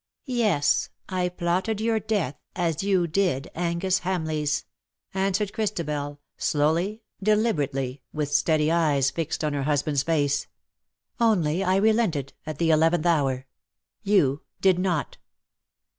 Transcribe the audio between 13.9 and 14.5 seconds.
You